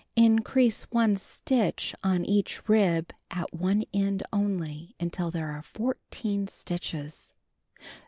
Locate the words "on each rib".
2.03-3.13